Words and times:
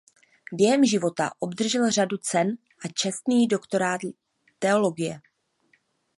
Během 0.53 0.85
života 0.85 1.31
obdržel 1.39 1.91
řadu 1.91 2.17
cen 2.17 2.57
a 2.85 2.87
čestný 2.87 3.47
doktorát 3.47 4.01
teologie. 4.59 5.21